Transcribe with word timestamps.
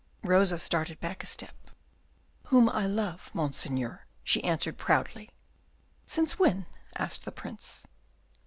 Rosa 0.23 0.57
started 0.57 0.99
back 0.99 1.21
a 1.21 1.27
step. 1.27 1.53
"Whom 2.45 2.69
I 2.69 2.87
love, 2.87 3.29
Monseigneur," 3.35 4.07
she 4.23 4.43
answered 4.43 4.79
proudly. 4.79 5.29
"Since 6.07 6.39
when?" 6.39 6.65
asked 6.95 7.23
the 7.23 7.31
Prince. 7.31 7.85